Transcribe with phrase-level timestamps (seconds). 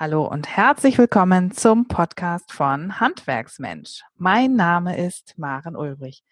[0.00, 4.02] Hallo und herzlich willkommen zum Podcast von Handwerksmensch.
[4.16, 6.22] Mein Name ist Maren Ulbrich.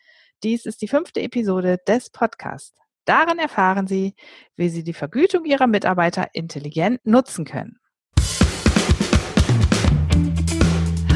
[0.45, 2.79] Dies ist die fünfte Episode des Podcasts.
[3.07, 4.15] Darin erfahren Sie,
[4.55, 7.81] wie Sie die Vergütung Ihrer Mitarbeiter intelligent nutzen können.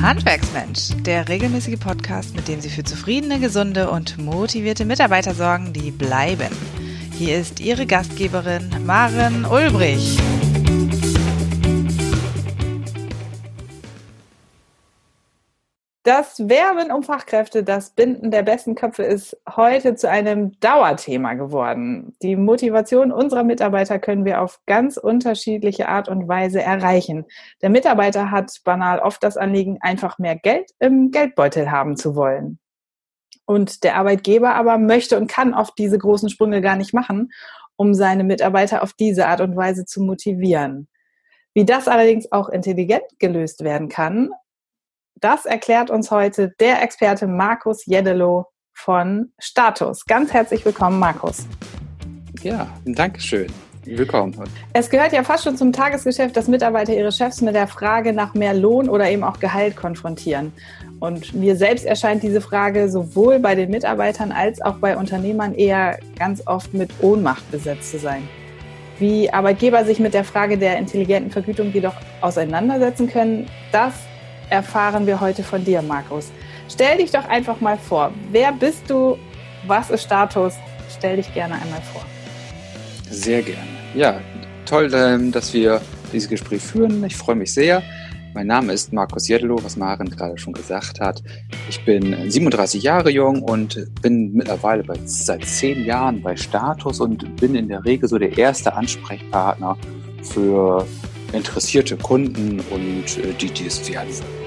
[0.03, 5.93] Handwerksmensch, der regelmäßige Podcast, mit dem Sie für zufriedene, gesunde und motivierte Mitarbeiter sorgen, die
[5.93, 6.51] bleiben.
[7.13, 10.19] Hier ist Ihre Gastgeberin Maren Ulbrich.
[16.13, 22.17] Das Werben um Fachkräfte, das Binden der besten Köpfe ist heute zu einem Dauerthema geworden.
[22.21, 27.27] Die Motivation unserer Mitarbeiter können wir auf ganz unterschiedliche Art und Weise erreichen.
[27.63, 32.59] Der Mitarbeiter hat banal oft das Anliegen, einfach mehr Geld im Geldbeutel haben zu wollen.
[33.45, 37.31] Und der Arbeitgeber aber möchte und kann oft diese großen Sprünge gar nicht machen,
[37.77, 40.89] um seine Mitarbeiter auf diese Art und Weise zu motivieren.
[41.55, 44.31] Wie das allerdings auch intelligent gelöst werden kann,
[45.21, 50.07] das erklärt uns heute der Experte Markus Jedelow von Status.
[50.07, 51.47] Ganz herzlich willkommen, Markus.
[52.43, 53.53] Ja, danke schön.
[53.85, 54.35] Willkommen.
[54.73, 58.35] Es gehört ja fast schon zum Tagesgeschäft, dass Mitarbeiter ihre Chefs mit der Frage nach
[58.35, 60.53] mehr Lohn oder eben auch Gehalt konfrontieren.
[61.01, 65.99] Und mir selbst erscheint diese Frage sowohl bei den Mitarbeitern als auch bei Unternehmern eher
[66.19, 68.29] ganz oft mit Ohnmacht besetzt zu sein.
[68.99, 73.95] Wie Arbeitgeber sich mit der Frage der intelligenten Vergütung jedoch auseinandersetzen können, das
[74.51, 76.31] erfahren wir heute von dir, Markus.
[76.69, 78.13] Stell dich doch einfach mal vor.
[78.31, 79.17] Wer bist du?
[79.67, 80.55] Was ist Status?
[80.97, 82.03] Stell dich gerne einmal vor.
[83.11, 83.69] Sehr gerne.
[83.95, 84.21] Ja,
[84.67, 85.81] toll, ähm, dass wir
[86.13, 87.05] dieses Gespräch führen.
[87.05, 87.83] Ich freue mich sehr.
[88.33, 91.21] Mein Name ist Markus Jedelo, was Maren gerade schon gesagt hat.
[91.69, 97.37] Ich bin 37 Jahre jung und bin mittlerweile bei, seit zehn Jahren bei Status und
[97.41, 99.77] bin in der Regel so der erste Ansprechpartner
[100.23, 100.87] für
[101.33, 104.41] interessierte Kunden und äh, die, die es werden wollen.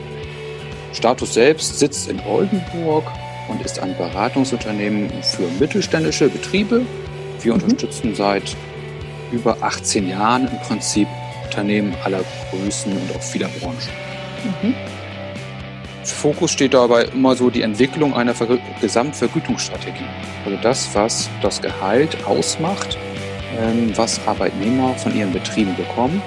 [0.93, 3.05] Status selbst sitzt in Oldenburg
[3.49, 6.85] und ist ein Beratungsunternehmen für mittelständische Betriebe.
[7.41, 7.61] Wir mhm.
[7.61, 8.55] unterstützen seit
[9.31, 11.07] über 18 Jahren im Prinzip
[11.43, 13.77] Unternehmen aller Größen und auch vieler Branchen.
[14.61, 14.75] Mhm.
[16.03, 20.05] Fokus steht dabei immer so die Entwicklung einer Ver Gesamtvergütungsstrategie.
[20.45, 22.97] Also das, was das Gehalt ausmacht,
[23.57, 26.21] ähm, was Arbeitnehmer von ihren Betrieben bekommen.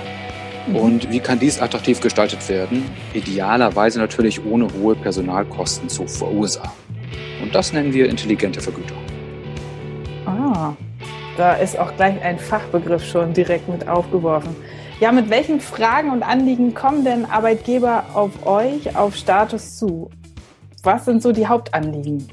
[0.72, 2.82] Und wie kann dies attraktiv gestaltet werden?
[3.14, 6.70] Idealerweise natürlich ohne hohe Personalkosten zu verursachen.
[7.42, 8.98] Und das nennen wir intelligente Vergütung.
[10.26, 10.72] Ah,
[11.36, 14.56] da ist auch gleich ein Fachbegriff schon direkt mit aufgeworfen.
[14.98, 20.10] Ja, mit welchen Fragen und Anliegen kommen denn Arbeitgeber auf euch, auf Status zu?
[20.82, 22.26] Was sind so die Hauptanliegen?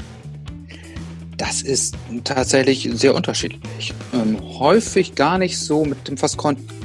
[1.37, 3.93] Das ist tatsächlich sehr unterschiedlich.
[4.13, 6.37] Ähm, häufig gar nicht so mit dem fast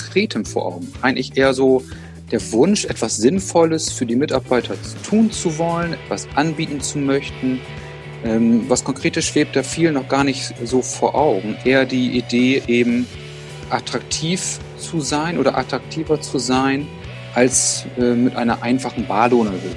[0.08, 0.88] Konkretem vor Augen.
[1.02, 1.82] Eigentlich eher so
[2.30, 4.74] der Wunsch, etwas Sinnvolles für die Mitarbeiter
[5.08, 7.60] tun zu wollen, etwas anbieten zu möchten.
[8.24, 11.56] Ähm, was Konkretes schwebt da vielen noch gar nicht so vor Augen.
[11.64, 13.06] Eher die Idee, eben
[13.70, 16.86] attraktiv zu sein oder attraktiver zu sein,
[17.34, 19.76] als äh, mit einer einfachen Barlohnerhöhung.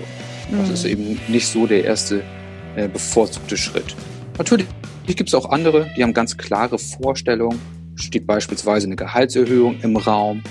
[0.51, 0.73] Das mhm.
[0.73, 2.23] ist eben nicht so der erste
[2.75, 3.95] äh, bevorzugte Schritt.
[4.37, 4.67] Natürlich
[5.05, 7.59] gibt es auch andere, die haben ganz klare Vorstellungen.
[8.01, 10.41] Steht beispielsweise eine Gehaltserhöhung im Raum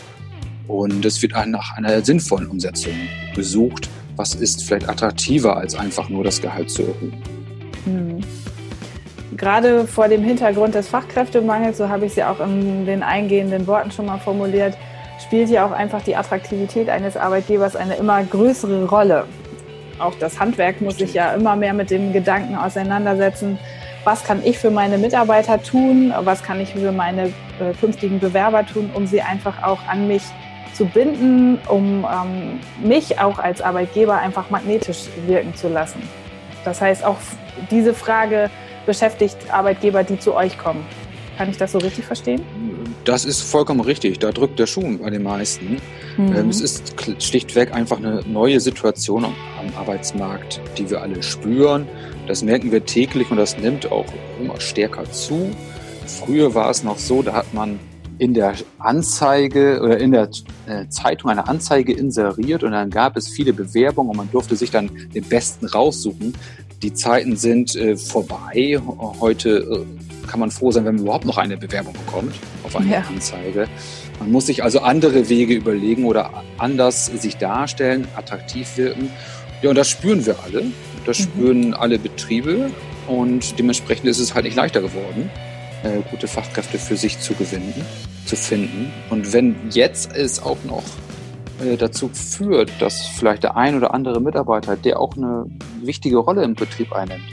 [0.69, 2.93] und es wird nach einer sinnvollen Umsetzung
[3.35, 3.89] gesucht.
[4.17, 7.23] Was ist vielleicht attraktiver, als einfach nur das Gehalt zu erhöhen?
[7.85, 8.21] Hm.
[9.37, 13.67] Gerade vor dem Hintergrund des Fachkräftemangels, so habe ich es ja auch in den eingehenden
[13.67, 14.77] Worten schon mal formuliert,
[15.25, 19.27] spielt ja auch einfach die Attraktivität eines Arbeitgebers eine immer größere Rolle
[20.01, 23.59] auch das Handwerk muss sich ja immer mehr mit dem Gedanken auseinandersetzen,
[24.05, 28.65] was kann ich für meine Mitarbeiter tun, was kann ich für meine äh, künftigen Bewerber
[28.65, 30.23] tun, um sie einfach auch an mich
[30.73, 36.03] zu binden, um ähm, mich auch als Arbeitgeber einfach magnetisch wirken zu lassen.
[36.65, 37.17] Das heißt, auch
[37.71, 38.51] diese Frage
[38.87, 40.85] beschäftigt Arbeitgeber, die zu euch kommen.
[41.37, 42.43] Kann ich das so richtig verstehen?
[43.05, 44.19] Das ist vollkommen richtig.
[44.19, 45.79] Da drückt der Schuh bei den meisten.
[46.17, 46.37] Mhm.
[46.37, 49.35] Ähm, es ist schlichtweg einfach eine neue Situation am
[49.77, 51.87] Arbeitsmarkt, die wir alle spüren.
[52.31, 54.07] Das merken wir täglich und das nimmt auch
[54.41, 55.51] immer stärker zu.
[56.07, 57.81] Früher war es noch so, da hat man
[58.19, 60.31] in der Anzeige oder in der
[60.69, 64.71] äh, Zeitung eine Anzeige inseriert und dann gab es viele Bewerbungen und man durfte sich
[64.71, 66.35] dann den besten raussuchen.
[66.83, 68.81] Die Zeiten sind äh, vorbei.
[69.19, 72.93] Heute äh, kann man froh sein, wenn man überhaupt noch eine Bewerbung bekommt auf eine
[72.93, 73.01] ja.
[73.09, 73.67] Anzeige.
[74.21, 79.11] Man muss sich also andere Wege überlegen oder anders sich darstellen, attraktiv wirken.
[79.63, 80.67] Ja, und das spüren wir alle.
[81.07, 81.23] Das mhm.
[81.23, 82.71] spüren alle Betriebe.
[83.07, 85.31] Und dementsprechend ist es halt nicht leichter geworden,
[85.83, 87.75] äh, gute Fachkräfte für sich zu gewinnen,
[88.25, 88.93] zu finden.
[89.11, 90.85] Und wenn jetzt es auch noch
[91.65, 95.47] äh, dazu führt, dass vielleicht der ein oder andere Mitarbeiter, der auch eine
[95.83, 97.25] wichtige Rolle im Betrieb einnimmt,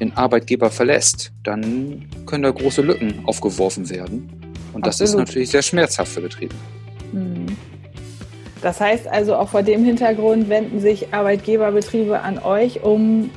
[0.00, 4.30] den Arbeitgeber verlässt, dann können da große Lücken aufgeworfen werden.
[4.72, 5.22] Und das Absolut.
[5.22, 6.54] ist natürlich sehr schmerzhaft für Betriebe.
[8.62, 13.30] Das heißt also, auch vor dem Hintergrund wenden sich Arbeitgeberbetriebe an euch, um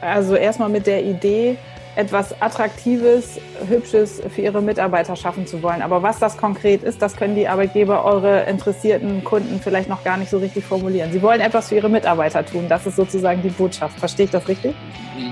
[0.00, 1.56] also erstmal mit der Idee,
[1.96, 3.38] etwas Attraktives,
[3.68, 5.82] Hübsches für ihre Mitarbeiter schaffen zu wollen.
[5.82, 10.16] Aber was das konkret ist, das können die Arbeitgeber, eure interessierten Kunden vielleicht noch gar
[10.16, 11.12] nicht so richtig formulieren.
[11.12, 12.66] Sie wollen etwas für ihre Mitarbeiter tun.
[12.68, 13.98] Das ist sozusagen die Botschaft.
[13.98, 14.74] Verstehe ich das richtig?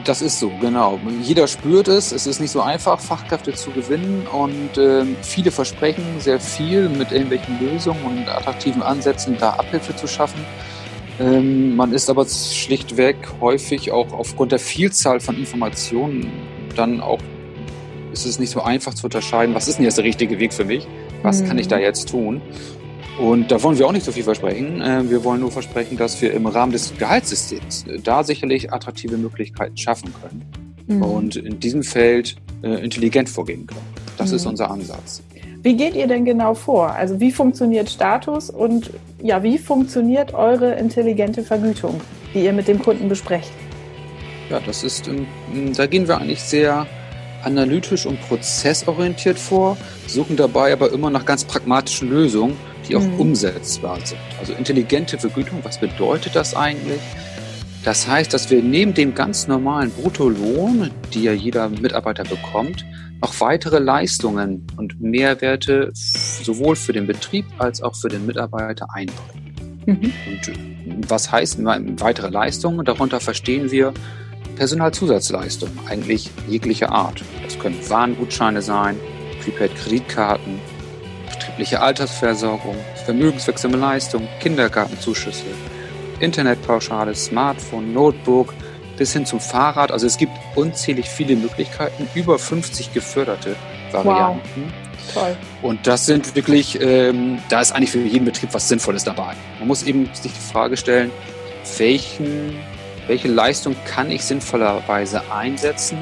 [0.05, 0.99] Das ist so, genau.
[1.23, 2.13] Jeder spürt es.
[2.13, 7.13] Es ist nicht so einfach, Fachkräfte zu gewinnen und äh, viele versprechen sehr viel mit
[7.13, 10.45] irgendwelchen Lösungen und attraktiven Ansätzen, da Abhilfe zu schaffen.
[11.21, 16.31] Ähm, man ist aber schlichtweg häufig auch aufgrund der Vielzahl von Informationen
[16.73, 17.21] dann auch,
[18.13, 20.65] ist es nicht so einfach zu unterscheiden, was ist denn jetzt der richtige Weg für
[20.65, 20.87] mich?
[21.23, 21.49] Was mhm.
[21.49, 21.83] kann ich da mhm.
[21.83, 22.43] jetzt tun?
[23.19, 24.81] Und da wollen wir auch nicht so viel versprechen.
[24.81, 29.17] Äh, wir wollen nur versprechen, dass wir im Rahmen des Gehaltssystems äh, da sicherlich attraktive
[29.17, 30.47] Möglichkeiten schaffen können
[30.87, 31.03] mhm.
[31.03, 33.87] und in diesem Feld äh, intelligent vorgehen können.
[34.17, 34.37] Das mhm.
[34.37, 35.23] ist unser Ansatz.
[35.63, 36.91] Wie geht ihr denn genau vor?
[36.91, 38.91] Also wie funktioniert Status und
[39.23, 42.01] ja, wie funktioniert eure intelligente Vergütung,
[42.35, 43.53] die ihr mit dem Kunden besprecht?
[44.51, 45.27] Ja, das ist, ähm,
[45.75, 46.87] da gehen wir eigentlich sehr
[47.43, 52.57] analytisch und prozessorientiert vor, suchen dabei aber immer nach ganz pragmatischen Lösungen,
[52.89, 53.21] die auch mhm.
[53.21, 54.21] umsetzbar sind.
[54.39, 57.01] Also intelligente Vergütung, was bedeutet das eigentlich?
[57.85, 62.85] Das heißt, dass wir neben dem ganz normalen Bruttolohn, die ja jeder Mitarbeiter bekommt,
[63.21, 69.83] noch weitere Leistungen und Mehrwerte sowohl für den Betrieb als auch für den Mitarbeiter einbringen.
[69.87, 70.13] Mhm.
[70.87, 72.85] Und was heißt weitere Leistungen?
[72.85, 73.93] Darunter verstehen wir
[74.63, 77.25] Personalzusatzleistungen, eigentlich jeglicher Art.
[77.43, 78.97] Das können Warengutscheine sein,
[79.43, 80.61] Prepaid-Kreditkarten,
[81.29, 85.47] betriebliche Altersversorgung, vermögenswirksame Leistungen, Kindergartenzuschüsse,
[86.21, 88.55] Internetpauschale, Smartphone, Notebook
[88.97, 89.91] bis hin zum Fahrrad.
[89.91, 93.57] Also es gibt unzählig viele Möglichkeiten, über 50 geförderte
[93.91, 94.73] Varianten.
[95.13, 95.13] Wow.
[95.13, 95.37] Toll.
[95.63, 99.35] Und das sind wirklich, ähm, da ist eigentlich für jeden Betrieb was Sinnvolles dabei.
[99.59, 101.11] Man muss eben sich die Frage stellen,
[101.79, 102.57] welchen,
[103.07, 105.99] welche Leistung kann ich sinnvollerweise einsetzen,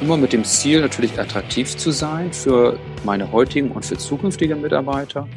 [0.00, 5.28] immer mit dem Ziel natürlich attraktiv zu sein für meine heutigen und für zukünftige Mitarbeiter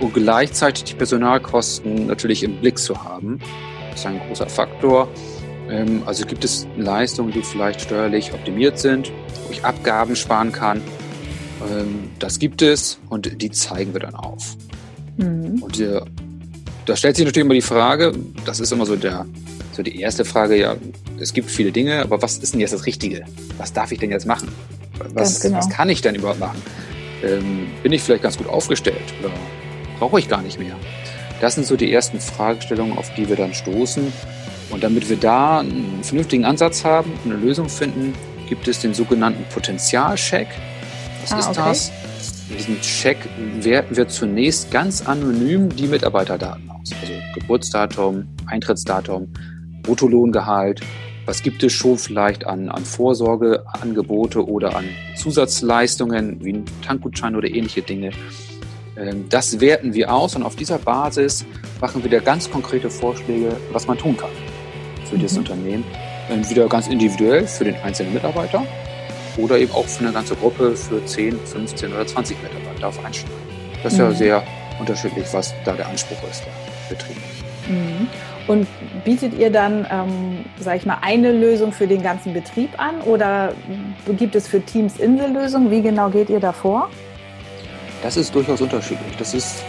[0.00, 3.40] und gleichzeitig die Personalkosten natürlich im Blick zu haben.
[3.90, 5.08] Das ist ein großer Faktor.
[5.68, 9.10] Ähm, also gibt es Leistungen, die vielleicht steuerlich optimiert sind,
[9.46, 10.80] wo ich Abgaben sparen kann.
[11.70, 14.56] Ähm, das gibt es und die zeigen wir dann auf.
[15.16, 15.62] Mhm.
[15.62, 16.00] Und äh,
[16.84, 18.12] da stellt sich natürlich immer die Frage,
[18.44, 19.26] das ist immer so der
[19.76, 20.76] so die erste Frage, ja,
[21.20, 23.24] es gibt viele Dinge, aber was ist denn jetzt das Richtige?
[23.58, 24.48] Was darf ich denn jetzt machen?
[25.12, 25.58] Was, genau.
[25.58, 26.60] was kann ich denn überhaupt machen?
[27.22, 29.32] Ähm, bin ich vielleicht ganz gut aufgestellt oder
[29.98, 30.74] brauche ich gar nicht mehr?
[31.40, 34.10] Das sind so die ersten Fragestellungen, auf die wir dann stoßen.
[34.70, 38.14] Und damit wir da einen vernünftigen Ansatz haben, eine Lösung finden,
[38.48, 40.48] gibt es den sogenannten Potenzialcheck.
[41.22, 41.68] Was ah, ist okay.
[41.68, 41.92] das?
[42.48, 43.18] In diesem Check
[43.60, 46.90] werten wir zunächst ganz anonym die Mitarbeiterdaten aus.
[47.00, 49.28] Also Geburtsdatum, Eintrittsdatum,
[49.86, 50.80] Bruttolohngehalt.
[51.24, 54.84] Was gibt es schon vielleicht an, an Vorsorgeangebote oder an
[55.16, 58.10] Zusatzleistungen wie ein Tankgutschein oder ähnliche Dinge?
[58.96, 61.44] Ähm, das werten wir aus und auf dieser Basis
[61.80, 64.30] machen wir da ganz konkrete Vorschläge, was man tun kann
[65.08, 65.22] für mhm.
[65.22, 65.84] das Unternehmen.
[66.28, 68.64] Entweder ganz individuell für den einzelnen Mitarbeiter
[69.36, 73.32] oder eben auch für eine ganze Gruppe für 10, 15 oder 20 Mitarbeiter auf einstellen.
[73.82, 74.04] Das ist mhm.
[74.04, 74.42] ja sehr
[74.80, 77.16] unterschiedlich, was da der Anspruch ist, der Betrieb.
[77.68, 78.08] Mhm.
[78.46, 78.66] Und
[79.04, 83.52] bietet ihr dann, ähm, sage ich mal, eine Lösung für den ganzen Betrieb an oder
[84.16, 85.70] gibt es für Teams Insellösungen?
[85.70, 86.88] Wie genau geht ihr da vor?
[88.02, 89.16] Das ist durchaus unterschiedlich.
[89.18, 89.64] Das ist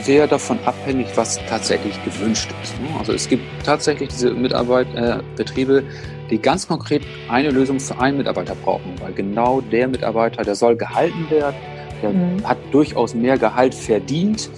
[0.00, 2.80] sehr davon abhängig, was tatsächlich gewünscht ist.
[2.80, 2.88] Ne?
[2.98, 8.54] Also es gibt tatsächlich diese Mitarbeiterbetriebe, äh, die ganz konkret eine Lösung für einen Mitarbeiter
[8.54, 11.56] brauchen, weil genau der Mitarbeiter, der soll gehalten werden,
[12.02, 12.44] der mhm.
[12.44, 14.50] hat durchaus mehr Gehalt verdient.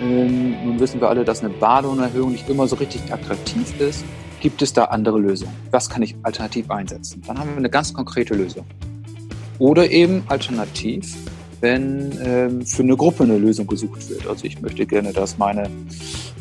[0.00, 4.04] Ähm, nun wissen wir alle, dass eine Badelohnerhöhung nicht immer so richtig attraktiv ist.
[4.40, 5.54] Gibt es da andere Lösungen?
[5.70, 7.22] Was kann ich alternativ einsetzen?
[7.26, 8.64] Dann haben wir eine ganz konkrete Lösung.
[9.58, 11.16] Oder eben alternativ
[11.60, 14.26] wenn ähm, für eine Gruppe eine Lösung gesucht wird.
[14.26, 15.68] Also ich möchte gerne, dass meine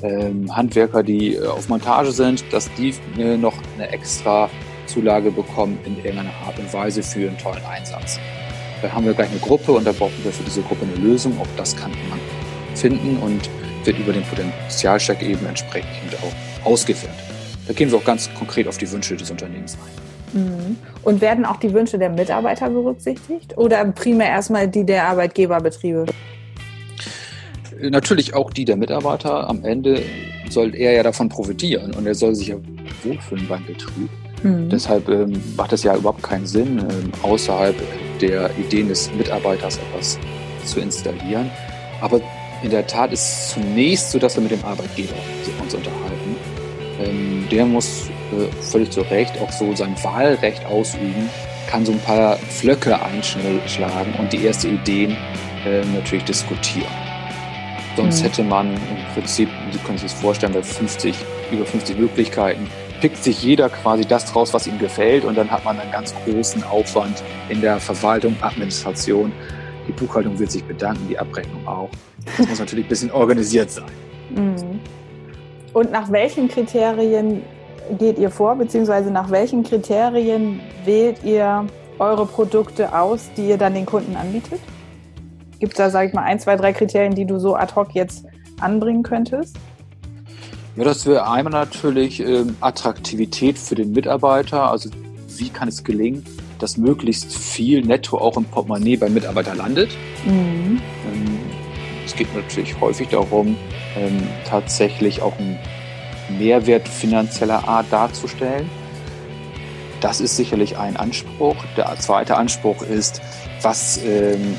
[0.02, 4.50] ähm, Handwerker, die äh, auf Montage sind, dass die äh, noch eine extra
[4.86, 8.20] Zulage bekommen in irgendeiner Art und Weise für einen tollen Einsatz.
[8.82, 11.38] Da haben wir gleich eine Gruppe und da brauchen wir für diese Gruppe eine Lösung.
[11.40, 12.20] Auch das kann man
[12.80, 13.50] finden und
[13.86, 17.14] wird über den Potenzialcheck eben entsprechend auch ausgeführt.
[17.68, 19.78] Da gehen wir auch ganz konkret auf die Wünsche des Unternehmens
[20.34, 20.42] ein.
[20.42, 20.78] Mhm.
[21.04, 26.06] Und werden auch die Wünsche der Mitarbeiter berücksichtigt oder primär erstmal die der Arbeitgeberbetriebe?
[27.82, 29.50] natürlich auch die der Mitarbeiter.
[29.50, 30.02] Am Ende
[30.50, 32.56] soll er ja davon profitieren und er soll sich ja
[33.04, 34.10] wohlfühlen beim Betrieb.
[34.44, 34.70] Mhm.
[34.70, 37.76] Deshalb ähm, macht es ja überhaupt keinen Sinn, ähm, außerhalb
[38.22, 40.18] der Ideen des Mitarbeiters etwas
[40.66, 41.50] zu installieren.
[42.02, 42.22] Aber
[42.64, 45.16] in der Tat ist es zunächst so, dass wir mit dem Arbeitgeber
[45.62, 46.36] uns unterhalten.
[47.00, 51.30] Ähm, der muss äh, völlig zu Recht auch so sein Wahlrecht ausüben,
[51.68, 55.16] kann so ein paar Flöcke einschlagen und die ersten Ideen
[55.66, 56.92] äh, natürlich diskutieren.
[57.96, 58.24] Sonst mhm.
[58.24, 61.16] hätte man im Prinzip, Sie können sich das vorstellen, bei 50,
[61.52, 62.70] über 50 Möglichkeiten,
[63.02, 66.14] pickt sich jeder quasi das raus, was ihm gefällt und dann hat man einen ganz
[66.26, 69.32] großen Aufwand in der Verwaltung, Administration.
[69.90, 71.90] Die Buchhaltung wird sich bedanken, die Abrechnung auch.
[72.38, 73.90] Das muss natürlich ein bisschen organisiert sein.
[74.30, 74.80] Mhm.
[75.74, 77.42] Und nach welchen Kriterien
[77.98, 81.66] geht ihr vor, beziehungsweise nach welchen Kriterien wählt ihr
[81.98, 84.60] eure Produkte aus, die ihr dann den Kunden anbietet?
[85.58, 87.96] Gibt es da, sage ich mal, ein, zwei, drei Kriterien, die du so ad hoc
[87.96, 88.26] jetzt
[88.62, 89.58] anbringen könntest?
[90.76, 94.70] Ja, das wäre einmal natürlich ähm, Attraktivität für den Mitarbeiter.
[94.70, 94.92] Also
[95.36, 96.24] wie kann es gelingen,
[96.60, 99.90] dass möglichst viel netto auch im Portemonnaie beim Mitarbeiter landet?
[100.26, 100.82] Mhm.
[101.12, 101.40] Ähm,
[102.06, 103.58] es geht natürlich häufig darum,
[103.98, 105.58] ähm, tatsächlich auch einen
[106.38, 108.70] Mehrwert finanzieller Art darzustellen.
[110.02, 111.56] Das ist sicherlich ein Anspruch.
[111.76, 113.22] Der zweite Anspruch ist,
[113.62, 114.56] was ähm,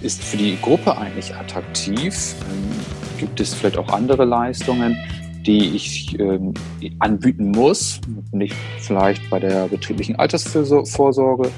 [0.00, 2.34] ist für die Gruppe eigentlich attraktiv?
[3.18, 4.96] Gibt es vielleicht auch andere Leistungen,
[5.46, 6.54] die ich ähm,
[6.98, 8.00] anbieten muss?
[8.32, 11.50] Nicht vielleicht bei der betrieblichen Altersvorsorge,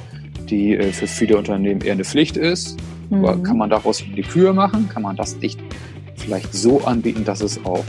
[0.48, 2.78] die äh, für viele Unternehmen eher eine Pflicht ist.
[3.10, 3.24] Mhm.
[3.24, 4.88] Aber kann man daraus die Kühe machen?
[4.88, 5.58] Kann man das nicht
[6.16, 7.84] vielleicht so anbieten, dass es auch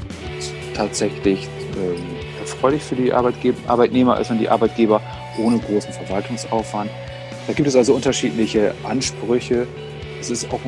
[0.73, 1.47] tatsächlich
[1.77, 2.01] ähm,
[2.39, 5.01] erfreulich für die Arbeitgeber, Arbeitnehmer ist und die Arbeitgeber
[5.37, 6.89] ohne großen Verwaltungsaufwand?
[7.47, 9.67] Da gibt es also unterschiedliche Ansprüche
[10.23, 10.61] es ist auch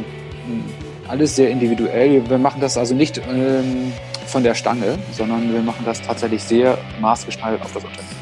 [1.08, 2.30] alles sehr individuell.
[2.30, 3.94] Wir machen das also nicht ähm,
[4.26, 8.16] von der Stange, sondern wir machen das tatsächlich sehr maßgeschneidert auf das Unternehmen.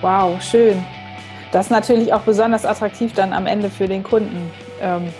[0.00, 0.84] Wow, schön.
[1.52, 4.50] Das ist natürlich auch besonders attraktiv dann am Ende für den Kunden.
[4.80, 5.12] Ähm,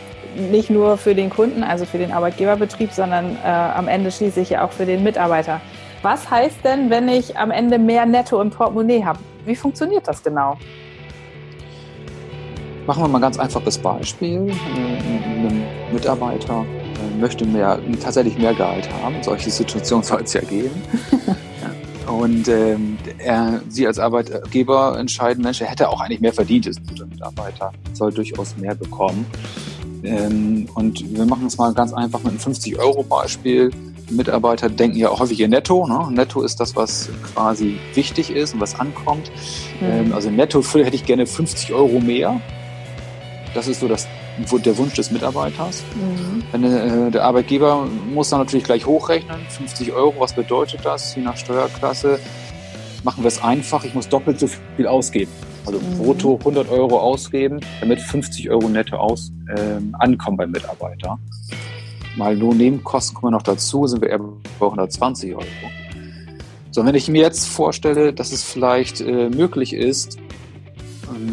[0.51, 4.65] nicht nur für den Kunden, also für den Arbeitgeberbetrieb, sondern äh, am Ende schließlich ja
[4.65, 5.61] auch für den Mitarbeiter.
[6.03, 9.19] Was heißt denn, wenn ich am Ende mehr Netto im Portemonnaie habe?
[9.45, 10.59] Wie funktioniert das genau?
[12.87, 14.53] Machen wir mal ein ganz einfaches Beispiel.
[14.53, 16.86] Ein Mitarbeiter äh,
[17.17, 19.17] möchte mehr, tatsächlich mehr Gehalt haben.
[19.23, 20.83] Solche Situationen soll es ja geben.
[22.07, 26.79] Und ähm, er, Sie als Arbeitgeber entscheiden, Mensch, er hätte auch eigentlich mehr verdient, ist
[26.79, 29.27] ein guter Mitarbeiter, soll durchaus mehr bekommen.
[30.05, 33.71] Ähm, und wir machen es mal ganz einfach mit einem 50-Euro-Beispiel.
[34.09, 35.87] Mitarbeiter denken ja auch häufig ihr Netto.
[35.87, 36.09] Ne?
[36.13, 39.33] Netto ist das, was quasi wichtig ist und was ankommt.
[39.81, 39.87] Mhm.
[39.87, 42.41] Ähm, also netto hätte ich gerne 50 Euro mehr.
[43.55, 44.07] Das ist so das,
[44.65, 45.83] der Wunsch des Mitarbeiters.
[45.95, 46.43] Mhm.
[46.53, 51.23] Wenn, äh, der Arbeitgeber muss dann natürlich gleich hochrechnen, 50 Euro, was bedeutet das, je
[51.23, 52.19] nach Steuerklasse.
[53.03, 55.31] Machen wir es einfach, ich muss doppelt so viel ausgeben.
[55.65, 55.99] Also mhm.
[55.99, 61.19] brutto 100 Euro ausgeben, damit 50 Euro netto aus, äh, ankommen beim Mitarbeiter.
[62.17, 64.21] Mal nur Nebenkosten kommen noch dazu, sind wir eher
[64.59, 65.45] bei 120 Euro.
[66.71, 70.19] So, wenn ich mir jetzt vorstelle, dass es vielleicht äh, möglich ist,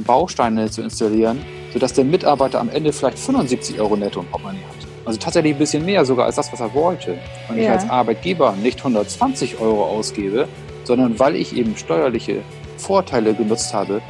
[0.05, 1.39] Bausteine zu installieren,
[1.73, 4.87] sodass der Mitarbeiter am Ende vielleicht 75 Euro netto im Portemonnaie hat.
[5.05, 7.17] Also tatsächlich ein bisschen mehr sogar als das, was er wollte.
[7.49, 7.63] Und ja.
[7.63, 10.47] ich als Arbeitgeber nicht 120 Euro ausgebe,
[10.85, 12.41] sondern weil ich eben steuerliche
[12.77, 14.01] Vorteile genutzt habe,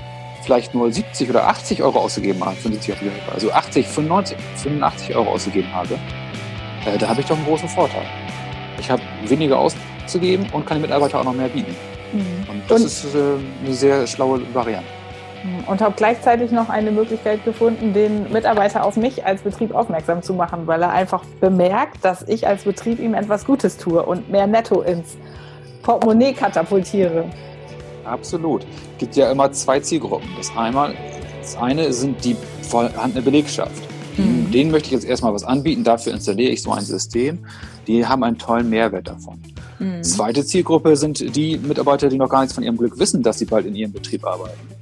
[0.43, 5.29] vielleicht nur 70 oder 80 Euro ausgegeben habe, 75 Euro, also 80, 95, 85 Euro
[5.31, 5.95] ausgegeben habe,
[6.85, 8.05] äh, da habe ich doch einen großen Vorteil.
[8.79, 11.73] Ich habe weniger auszugeben und kann den Mitarbeiter auch noch mehr bieten.
[12.11, 12.49] Mhm.
[12.49, 13.17] Und das und ist äh,
[13.63, 15.02] eine sehr schlaue Variante.
[15.67, 20.33] Und habe gleichzeitig noch eine Möglichkeit gefunden, den Mitarbeiter auf mich als Betrieb aufmerksam zu
[20.33, 24.47] machen, weil er einfach bemerkt, dass ich als Betrieb ihm etwas Gutes tue und mehr
[24.47, 25.17] Netto ins
[25.81, 27.25] Portemonnaie katapultiere.
[28.05, 28.63] Absolut.
[28.63, 30.29] Es gibt ja immer zwei Zielgruppen.
[30.37, 30.93] Das, einmal,
[31.41, 33.83] das eine sind die vorhandene Belegschaft.
[34.17, 34.51] Mhm.
[34.51, 37.45] Denen möchte ich jetzt erstmal was anbieten, dafür installiere ich so ein System.
[37.87, 39.41] Die haben einen tollen Mehrwert davon.
[39.79, 40.03] Mhm.
[40.03, 43.45] Zweite Zielgruppe sind die Mitarbeiter, die noch gar nichts von ihrem Glück wissen, dass sie
[43.45, 44.72] bald in ihrem Betrieb arbeiten.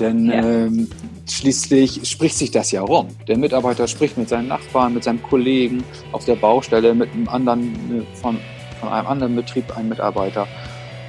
[0.00, 0.42] Denn ja.
[0.42, 0.88] ähm,
[1.28, 3.08] schließlich spricht sich das ja rum.
[3.28, 7.62] Der Mitarbeiter spricht mit seinen Nachbarn, mit seinem Kollegen auf der Baustelle, mit einem anderen,
[8.00, 8.38] äh, von,
[8.80, 10.46] von einem anderen Betrieb, ein Mitarbeiter.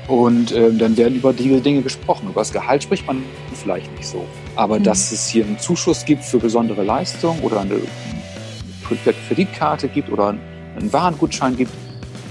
[0.07, 2.29] Und ähm, dann werden über diese Dinge gesprochen.
[2.29, 3.23] Über das Gehalt spricht man
[3.53, 4.23] vielleicht nicht so.
[4.55, 4.83] Aber mhm.
[4.83, 7.79] dass es hier einen Zuschuss gibt für besondere Leistungen oder eine
[9.27, 10.35] Kreditkarte gibt oder
[10.77, 11.71] einen Warengutschein gibt,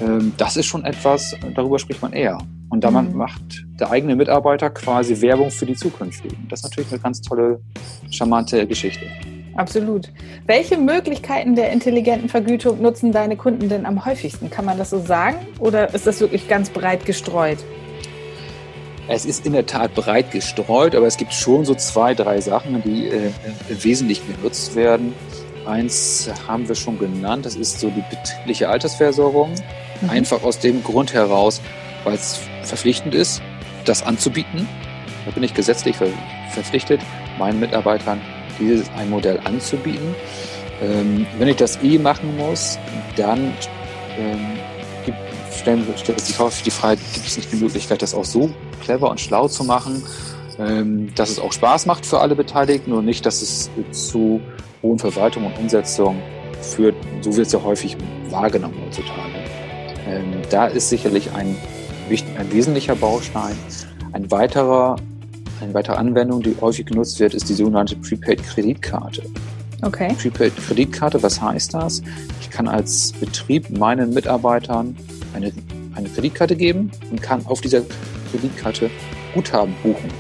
[0.01, 2.39] ähm, das ist schon etwas, darüber spricht man eher.
[2.75, 3.19] Und damit mhm.
[3.19, 6.37] macht der eigene Mitarbeiter quasi Werbung für die zukünftigen.
[6.49, 7.61] Das ist natürlich eine ganz tolle,
[8.11, 9.07] charmante Geschichte.
[9.55, 10.11] Absolut.
[10.47, 14.51] Welche Möglichkeiten der intelligenten Vergütung nutzen deine Kunden denn am häufigsten?
[14.51, 15.37] Kann man das so sagen?
[15.61, 17.59] Oder ist das wirklich ganz breit gestreut?
[19.07, 22.83] Es ist in der Tat breit gestreut, aber es gibt schon so zwei, drei Sachen,
[22.83, 23.31] die äh,
[23.69, 25.15] wesentlich genutzt werden.
[25.65, 29.53] Eins haben wir schon genannt, das ist so die betriebliche Altersversorgung.
[30.01, 30.11] Mhm.
[30.11, 31.61] Einfach aus dem Grund heraus,
[32.03, 33.43] weil es verpflichtend ist,
[33.85, 34.69] das anzubieten.
[35.25, 36.09] Da bin ich gesetzlich ver
[36.53, 37.01] verpflichtet,
[37.39, 38.21] meinen Mitarbeitern
[38.61, 40.15] dieses ein Modell anzubieten.
[40.81, 42.79] Ähm, wenn ich das eh machen muss,
[43.17, 43.53] dann
[44.19, 44.39] ähm,
[45.05, 45.19] gibt,
[45.53, 48.51] stellen, stellt sich häufig die Frage, gibt es nicht die Möglichkeit, das auch so
[48.83, 50.03] clever und schlau zu machen,
[50.59, 54.41] ähm, dass es auch Spaß macht für alle Beteiligten und nicht, dass es zu
[54.83, 56.21] hohen Verwaltung und Umsetzung
[56.61, 56.95] führt.
[57.21, 57.97] So wird es ja häufig
[58.31, 59.35] wahrgenommen heutzutage.
[60.07, 61.57] Ähm, da ist sicherlich ein,
[62.11, 63.57] ein wesentlicher Baustein.
[64.13, 64.97] Ein weiterer
[65.61, 69.23] eine weitere Anwendung, die häufig genutzt wird, ist die sogenannte Prepaid-Kreditkarte.
[69.83, 70.15] Okay.
[70.21, 72.03] Prepaid-Kreditkarte, was heißt das?
[72.41, 74.97] Ich kann als Betrieb meinen Mitarbeitern
[75.35, 75.53] eine,
[75.95, 77.83] eine Kreditkarte geben und kann auf dieser
[78.31, 78.91] Kreditkarte
[79.35, 80.11] Guthaben buchen.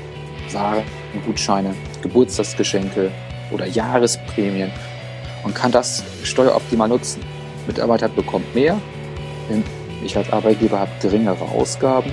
[0.53, 0.85] Waren,
[1.26, 3.11] Gutscheine, Geburtstagsgeschenke
[3.50, 4.71] oder Jahresprämien
[5.43, 7.23] und kann das steueroptimal nutzen.
[7.67, 8.81] Mitarbeiter bekommt mehr,
[10.05, 12.11] ich als Arbeitgeber habe geringere Ausgaben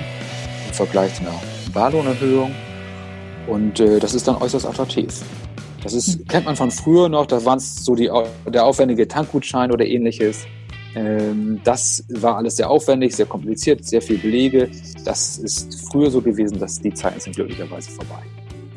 [0.67, 1.39] im Vergleich zu einer
[1.73, 2.53] Barlohnerhöhung
[3.47, 5.21] und äh, das ist dann äußerst attraktiv.
[5.83, 6.27] Das ist, hm.
[6.27, 8.09] kennt man von früher noch, da waren es so die,
[8.47, 10.45] der aufwendige Tankgutschein oder ähnliches.
[10.95, 14.69] Ähm, das war alles sehr aufwendig, sehr kompliziert, sehr viel Belege.
[15.05, 18.21] Das ist früher so gewesen, dass die Zeiten sind glücklicherweise vorbei.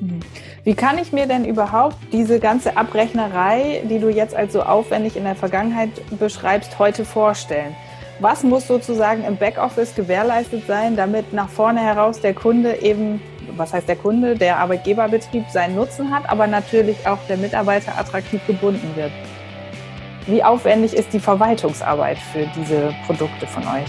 [0.00, 0.20] Hm.
[0.64, 5.16] Wie kann ich mir denn überhaupt diese ganze Abrechnerei, die du jetzt als so aufwendig
[5.16, 7.76] in der Vergangenheit beschreibst, heute vorstellen?
[8.20, 13.20] Was muss sozusagen im Backoffice gewährleistet sein, damit nach vorne heraus der Kunde eben
[13.56, 18.40] was heißt der Kunde, der Arbeitgeberbetrieb seinen Nutzen hat, aber natürlich auch der Mitarbeiter attraktiv
[18.46, 19.12] gebunden wird.
[20.26, 23.88] Wie aufwendig ist die Verwaltungsarbeit für diese Produkte von euch?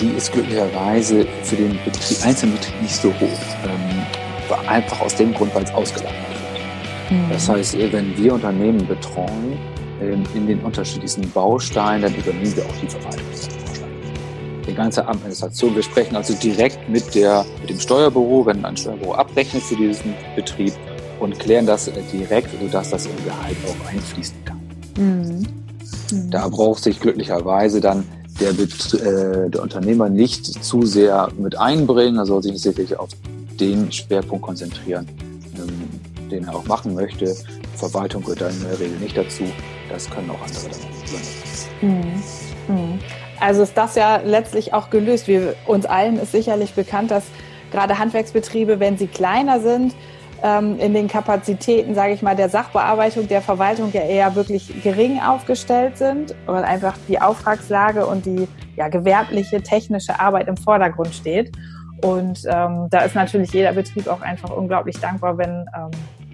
[0.00, 3.40] Die ist glücklicherweise für den Betrieb, einzelnen Betrieb nicht so hoch.
[3.64, 7.18] Ähm, einfach aus dem Grund, weil es ausgelagert wird.
[7.18, 7.30] Mhm.
[7.30, 9.58] Das heißt, wenn wir Unternehmen betreuen,
[10.00, 13.24] in den unterschiedlichsten Bausteinen, dann übernehmen wir auch die Verwaltung
[14.68, 15.74] die ganze Administration.
[15.74, 20.14] Wir sprechen also direkt mit, der, mit dem Steuerbüro, wenn ein Steuerbüro abrechnet für diesen
[20.36, 20.74] Betrieb
[21.20, 24.60] und klären das direkt, sodass das im Gehalt auch einfließen kann.
[24.96, 25.46] Mhm.
[26.12, 26.30] Mhm.
[26.30, 28.04] Da braucht sich glücklicherweise dann
[28.40, 33.08] der, äh, der Unternehmer nicht zu sehr mit einbringen, er soll sich wirklich auf
[33.58, 35.08] den Schwerpunkt konzentrieren,
[35.56, 37.34] ähm, den er auch machen möchte.
[37.74, 39.44] Verwaltung gehört dann in der Regel nicht dazu.
[39.88, 41.88] Das können auch andere dann.
[41.88, 42.22] Mhm.
[42.68, 42.98] mhm.
[43.40, 45.28] Also ist das ja letztlich auch gelöst.
[45.28, 47.24] Wir, uns allen ist sicherlich bekannt, dass
[47.70, 49.94] gerade Handwerksbetriebe, wenn sie kleiner sind,
[50.42, 55.20] ähm, in den Kapazitäten, sage ich mal, der Sachbearbeitung, der Verwaltung ja eher wirklich gering
[55.20, 61.52] aufgestellt sind, weil einfach die Auftragslage und die ja, gewerbliche, technische Arbeit im Vordergrund steht.
[62.04, 65.90] Und ähm, da ist natürlich jeder Betrieb auch einfach unglaublich dankbar, wenn ähm,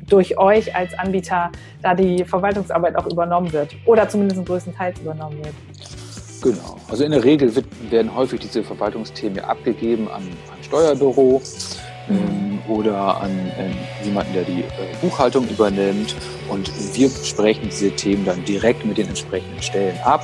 [0.09, 1.51] durch euch als Anbieter
[1.83, 5.55] da die Verwaltungsarbeit auch übernommen wird oder zumindest größtenteils übernommen wird.
[6.43, 6.77] Genau.
[6.91, 11.41] Also in der Regel wird, werden häufig diese Verwaltungsthemen abgegeben an ein Steuerbüro
[12.11, 14.67] ähm, oder an äh, jemanden, der die äh,
[15.01, 16.15] Buchhaltung übernimmt.
[16.51, 20.23] Und wir sprechen diese Themen dann direkt mit den entsprechenden Stellen ab,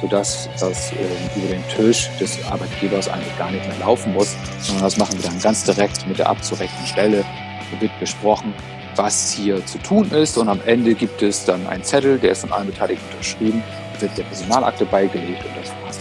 [0.00, 4.84] sodass das äh, über den Tisch des Arbeitgebers eigentlich gar nicht mehr laufen muss, sondern
[4.84, 7.24] das machen wir dann ganz direkt mit der abzurechnenden Stelle.
[7.72, 8.54] Da wird besprochen,
[8.98, 12.40] was hier zu tun ist und am Ende gibt es dann einen Zettel, der ist
[12.40, 13.62] von allen Beteiligten unterschrieben
[14.00, 15.98] wird der Personalakte beigelegt und das war's.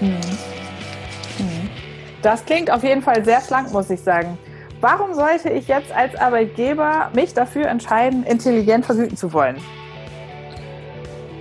[0.00, 0.08] Mhm.
[1.38, 1.70] Mhm.
[2.22, 4.38] Das klingt auf jeden Fall sehr schlank, muss ich sagen.
[4.80, 9.56] Warum sollte ich jetzt als Arbeitgeber mich dafür entscheiden, intelligent vergüten zu wollen?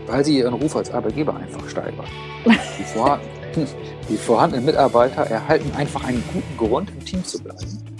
[0.07, 2.05] Weil sie ihren Ruf als Arbeitgeber einfach steigern.
[2.45, 3.19] Die, vor
[4.09, 7.90] die vorhandenen Mitarbeiter erhalten einfach einen guten Grund, im Team zu bleiben.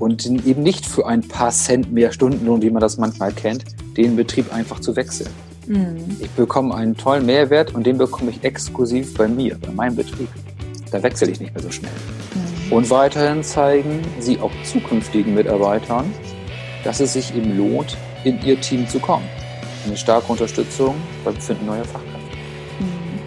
[0.00, 3.64] Und eben nicht für ein paar Cent mehr Stundenlohn, wie man das manchmal kennt,
[3.98, 5.28] den Betrieb einfach zu wechseln.
[5.66, 6.16] Mhm.
[6.18, 10.28] Ich bekomme einen tollen Mehrwert und den bekomme ich exklusiv bei mir, bei meinem Betrieb.
[10.90, 11.92] Da wechsle ich nicht mehr so schnell.
[12.34, 12.72] Mhm.
[12.72, 16.12] Und weiterhin zeigen sie auch zukünftigen Mitarbeitern,
[16.82, 19.28] dass es sich eben lohnt, in ihr Team zu kommen.
[19.86, 22.36] Eine starke Unterstützung beim Finden neuer Fachkräfte.
[22.80, 23.20] Mhm.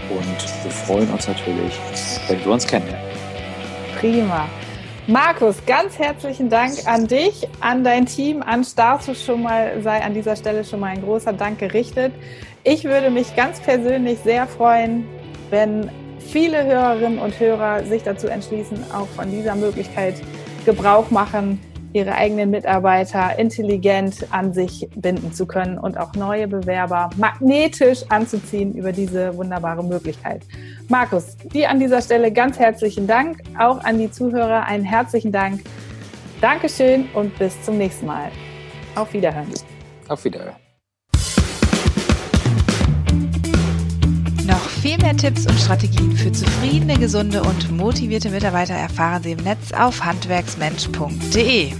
[0.10, 1.80] Und wir freuen uns natürlich,
[2.28, 3.06] wenn wir uns kennenlernen.
[4.00, 4.48] Prima.
[5.08, 10.14] Markus, ganz herzlichen Dank an dich, an dein Team, an Status schon mal, sei an
[10.14, 12.14] dieser Stelle schon mal ein großer Dank gerichtet.
[12.64, 15.08] Ich würde mich ganz persönlich sehr freuen,
[15.50, 20.16] wenn viele Hörerinnen und Hörer sich dazu entschließen, auch von dieser Möglichkeit
[20.66, 21.60] Gebrauch machen,
[21.94, 28.76] ihre eigenen Mitarbeiter intelligent an sich binden zu können und auch neue Bewerber magnetisch anzuziehen
[28.76, 30.44] über diese wunderbare Möglichkeit.
[30.88, 35.62] Markus, dir an dieser Stelle ganz herzlichen Dank, auch an die Zuhörer einen herzlichen Dank.
[36.42, 38.30] Dankeschön und bis zum nächsten Mal.
[38.96, 39.48] Auf Wiederhören.
[40.08, 40.69] Auf Wiederhören.
[44.82, 49.74] Viel mehr Tipps und Strategien für zufriedene, gesunde und motivierte Mitarbeiter erfahren Sie im Netz
[49.74, 51.74] auf handwerksmensch.de.